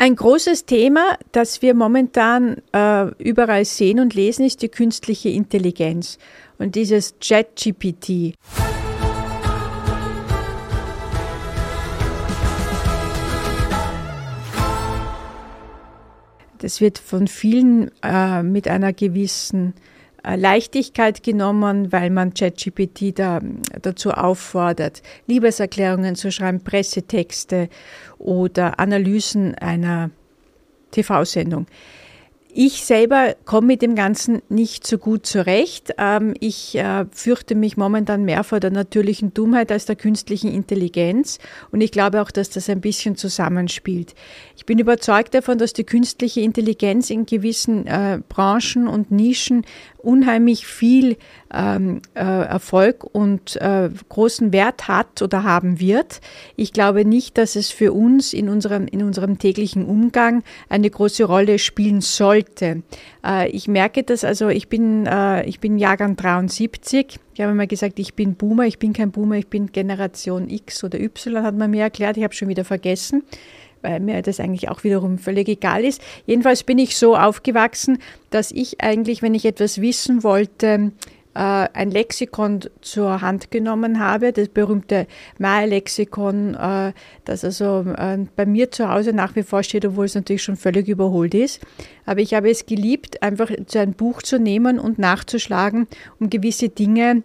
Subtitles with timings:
[0.00, 6.18] Ein großes Thema, das wir momentan äh, überall sehen und lesen, ist die künstliche Intelligenz
[6.56, 8.34] und dieses Chat-GPT.
[16.58, 19.74] Das wird von vielen äh, mit einer gewissen
[20.36, 23.40] Leichtigkeit genommen, weil man ChatGPT da,
[23.80, 27.68] dazu auffordert, Liebeserklärungen zu schreiben, Pressetexte
[28.18, 30.10] oder Analysen einer
[30.90, 31.66] TV-Sendung.
[32.60, 35.94] Ich selber komme mit dem Ganzen nicht so gut zurecht.
[35.98, 41.38] Ähm, ich äh, fürchte mich momentan mehr vor der natürlichen Dummheit als der künstlichen Intelligenz.
[41.70, 44.14] Und ich glaube auch, dass das ein bisschen zusammenspielt.
[44.56, 49.64] Ich bin überzeugt davon, dass die künstliche Intelligenz in gewissen äh, Branchen und Nischen
[49.98, 51.16] unheimlich viel
[51.52, 56.20] ähm, äh, Erfolg und äh, großen Wert hat oder haben wird.
[56.56, 61.24] Ich glaube nicht, dass es für uns in unserem, in unserem täglichen Umgang eine große
[61.24, 62.82] Rolle spielen sollte.
[63.24, 67.18] Äh, ich merke das, also ich bin, äh, ich bin Jahrgang 73.
[67.34, 70.84] Ich habe mal gesagt, ich bin Boomer, ich bin kein Boomer, ich bin Generation X
[70.84, 72.16] oder Y, hat man mir erklärt.
[72.16, 73.22] Ich habe schon wieder vergessen
[73.82, 76.02] weil mir das eigentlich auch wiederum völlig egal ist.
[76.26, 77.98] Jedenfalls bin ich so aufgewachsen,
[78.30, 80.92] dass ich eigentlich, wenn ich etwas wissen wollte,
[81.38, 85.06] äh, ein Lexikon zur Hand genommen habe, das berühmte
[85.38, 86.92] Maya-Lexikon, äh,
[87.24, 90.56] das also äh, bei mir zu Hause nach wie vor steht, obwohl es natürlich schon
[90.56, 91.60] völlig überholt ist.
[92.06, 95.86] Aber ich habe es geliebt, einfach so ein Buch zu nehmen und nachzuschlagen,
[96.18, 97.22] um gewisse Dinge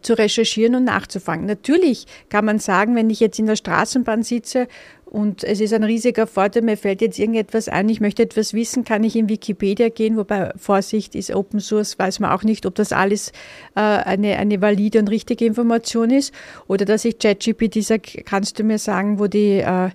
[0.00, 1.44] zu recherchieren und nachzufangen.
[1.44, 4.68] Natürlich kann man sagen, wenn ich jetzt in der Straßenbahn sitze
[5.10, 8.84] und es ist ein riesiger Vorteil, mir fällt jetzt irgendetwas ein, ich möchte etwas wissen,
[8.84, 12.76] kann ich in Wikipedia gehen, wobei Vorsicht ist Open Source, weiß man auch nicht, ob
[12.76, 13.32] das alles
[13.74, 16.32] äh, eine, eine valide und richtige Information ist.
[16.68, 19.90] Oder dass ich ChatGPT sage, kannst du mir sagen, wo die äh, äh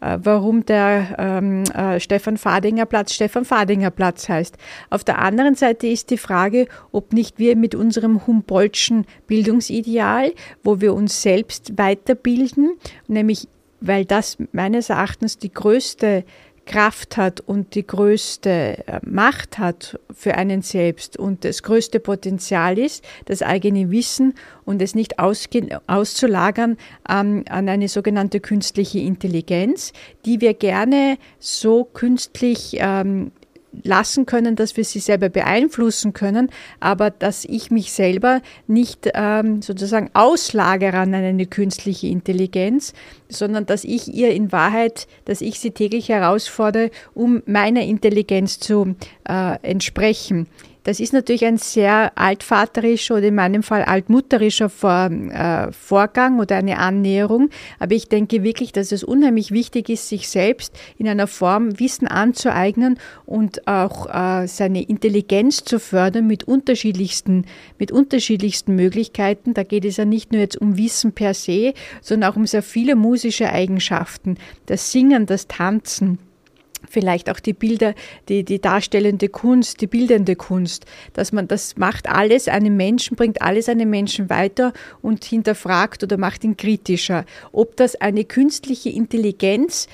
[0.00, 4.58] warum der ähm, äh, Stefan Fadinger Platz Stefan Fadinger Platz heißt.
[4.90, 10.32] Auf der anderen Seite ist die Frage, ob nicht wir mit unserem Humboldtschen Bildungsideal,
[10.62, 12.76] wo wir uns selbst weiterbilden,
[13.06, 13.48] nämlich
[13.80, 16.24] weil das meines Erachtens die größte
[16.68, 22.78] Kraft hat und die größte äh, Macht hat für einen selbst und das größte Potenzial
[22.78, 24.34] ist, das eigene Wissen
[24.66, 26.76] und es nicht auszulagern
[27.08, 29.92] ähm, an eine sogenannte künstliche Intelligenz,
[30.26, 33.32] die wir gerne so künstlich ähm,
[33.82, 39.62] lassen können, dass wir sie selber beeinflussen können, aber dass ich mich selber nicht ähm,
[39.62, 42.92] sozusagen auslagere an eine künstliche Intelligenz,
[43.28, 48.96] sondern dass ich ihr in Wahrheit, dass ich sie täglich herausfordere, um meiner Intelligenz zu
[49.28, 50.46] äh, entsprechen.
[50.88, 56.56] Das ist natürlich ein sehr altvaterischer oder in meinem Fall altmutterischer Vor, äh, Vorgang oder
[56.56, 57.50] eine Annäherung.
[57.78, 62.08] Aber ich denke wirklich, dass es unheimlich wichtig ist, sich selbst in einer Form Wissen
[62.08, 67.44] anzueignen und auch äh, seine Intelligenz zu fördern mit unterschiedlichsten,
[67.78, 69.52] mit unterschiedlichsten Möglichkeiten.
[69.52, 72.62] Da geht es ja nicht nur jetzt um Wissen per se, sondern auch um sehr
[72.62, 74.38] viele musische Eigenschaften.
[74.64, 76.18] Das Singen, das Tanzen
[76.90, 77.94] vielleicht auch die Bilder,
[78.28, 83.42] die, die darstellende Kunst, die bildende Kunst, dass man das macht alles einem Menschen, bringt
[83.42, 84.72] alles einem Menschen weiter
[85.02, 87.24] und hinterfragt oder macht ihn kritischer.
[87.52, 89.88] Ob das eine künstliche Intelligenz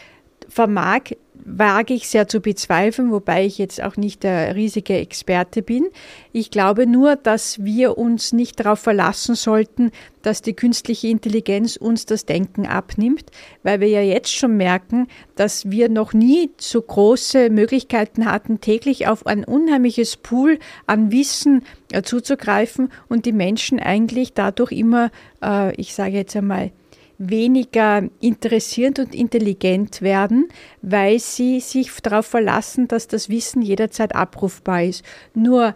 [0.49, 5.89] vermag, wage ich sehr zu bezweifeln, wobei ich jetzt auch nicht der riesige Experte bin.
[6.33, 9.91] Ich glaube nur, dass wir uns nicht darauf verlassen sollten,
[10.23, 13.25] dass die künstliche Intelligenz uns das Denken abnimmt,
[13.63, 19.07] weil wir ja jetzt schon merken, dass wir noch nie so große Möglichkeiten hatten, täglich
[19.07, 25.11] auf ein unheimliches Pool an Wissen äh, zuzugreifen und die Menschen eigentlich dadurch immer,
[25.43, 26.71] äh, ich sage jetzt einmal,
[27.19, 30.49] weniger interessierend und intelligent werden,
[30.83, 35.05] weil sie sich darauf verlassen, dass das Wissen jederzeit abrufbar ist.
[35.35, 35.75] Nur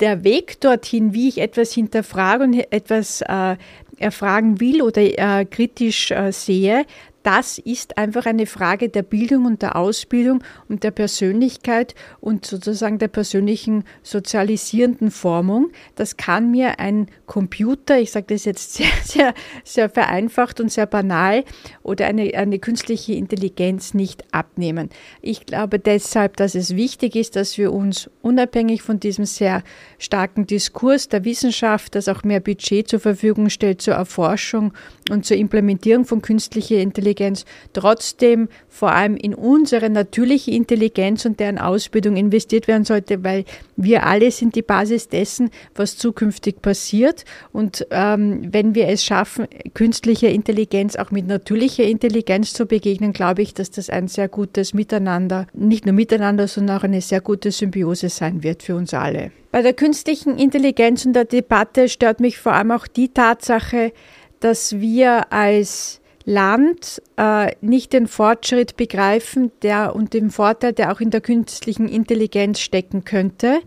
[0.00, 3.56] der Weg dorthin, wie ich etwas hinterfrage und etwas äh,
[3.98, 6.84] erfragen will oder äh, kritisch äh, sehe,
[7.22, 12.98] das ist einfach eine Frage der Bildung und der Ausbildung und der Persönlichkeit und sozusagen
[12.98, 15.70] der persönlichen sozialisierenden Formung.
[15.94, 19.34] Das kann mir ein Computer, ich sage das jetzt sehr, sehr,
[19.64, 21.44] sehr vereinfacht und sehr banal,
[21.82, 24.90] oder eine, eine künstliche Intelligenz nicht abnehmen.
[25.20, 29.62] Ich glaube deshalb, dass es wichtig ist, dass wir uns unabhängig von diesem sehr
[29.98, 34.72] starken Diskurs der Wissenschaft, das auch mehr Budget zur Verfügung stellt zur Erforschung
[35.10, 41.40] und zur Implementierung von künstlicher Intelligenz, Intelligenz trotzdem vor allem in unsere natürliche Intelligenz und
[41.40, 43.44] deren Ausbildung investiert werden sollte, weil
[43.76, 47.24] wir alle sind die Basis dessen, was zukünftig passiert.
[47.52, 53.42] Und ähm, wenn wir es schaffen, künstliche Intelligenz auch mit natürlicher Intelligenz zu begegnen, glaube
[53.42, 57.50] ich, dass das ein sehr gutes Miteinander, nicht nur miteinander, sondern auch eine sehr gute
[57.50, 59.32] Symbiose sein wird für uns alle.
[59.50, 63.92] Bei der künstlichen Intelligenz und der Debatte stört mich vor allem auch die Tatsache,
[64.40, 71.00] dass wir als Land äh, nicht den Fortschritt begreifen der, und den Vorteil, der auch
[71.00, 73.60] in der künstlichen Intelligenz stecken könnte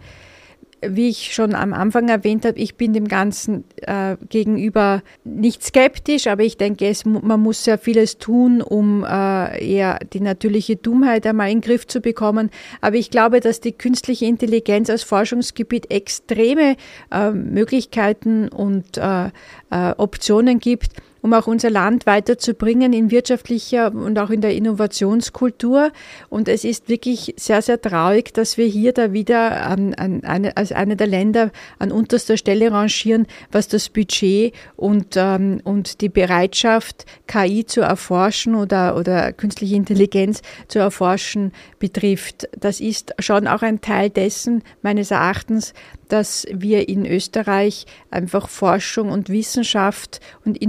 [0.87, 6.27] wie ich schon am Anfang erwähnt habe, ich bin dem Ganzen äh, gegenüber nicht skeptisch,
[6.27, 11.25] aber ich denke, es, man muss sehr vieles tun, um äh, eher die natürliche Dummheit
[11.25, 12.49] einmal in den Griff zu bekommen.
[12.81, 16.75] Aber ich glaube, dass die künstliche Intelligenz als Forschungsgebiet extreme
[17.11, 19.27] äh, Möglichkeiten und äh,
[19.71, 20.91] äh, Optionen gibt,
[21.25, 25.91] um auch unser Land weiterzubringen in wirtschaftlicher und auch in der Innovationskultur.
[26.29, 30.55] Und es ist wirklich sehr, sehr traurig, dass wir hier da wieder an, an eine,
[30.55, 31.49] als eine der Länder
[31.79, 38.53] an unterster Stelle rangieren, was das Budget und, ähm, und die Bereitschaft, KI zu erforschen
[38.53, 42.47] oder, oder künstliche Intelligenz zu erforschen betrifft.
[42.55, 45.73] Das ist schon auch ein Teil dessen, meines Erachtens,
[46.09, 50.61] dass wir in Österreich einfach Forschung und Wissenschaft und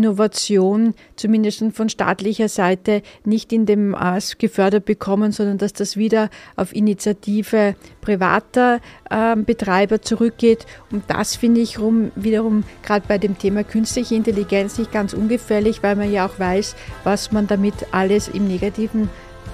[0.51, 6.31] Innovation, zumindest von staatlicher Seite, nicht in dem Maß gefördert bekommen, sondern dass das wieder
[6.57, 10.67] auf Initiative privater äh, Betreiber zurückgeht.
[10.91, 15.83] Und das finde ich rum, wiederum gerade bei dem Thema künstliche Intelligenz nicht ganz ungefährlich,
[15.83, 19.09] weil man ja auch weiß, was man damit alles im negativen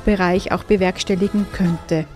[0.05, 2.07] Bereich auch bewerkstelligen könnte.